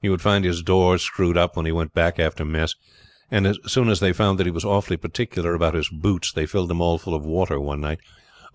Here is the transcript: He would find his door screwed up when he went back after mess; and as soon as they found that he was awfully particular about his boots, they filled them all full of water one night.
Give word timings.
He 0.00 0.08
would 0.08 0.22
find 0.22 0.42
his 0.42 0.62
door 0.62 0.96
screwed 0.96 1.36
up 1.36 1.54
when 1.54 1.66
he 1.66 1.70
went 1.72 1.92
back 1.92 2.18
after 2.18 2.46
mess; 2.46 2.74
and 3.30 3.46
as 3.46 3.58
soon 3.66 3.90
as 3.90 4.00
they 4.00 4.14
found 4.14 4.38
that 4.38 4.46
he 4.46 4.50
was 4.50 4.64
awfully 4.64 4.96
particular 4.96 5.52
about 5.52 5.74
his 5.74 5.90
boots, 5.90 6.32
they 6.32 6.46
filled 6.46 6.70
them 6.70 6.80
all 6.80 6.96
full 6.96 7.14
of 7.14 7.26
water 7.26 7.60
one 7.60 7.82
night. 7.82 7.98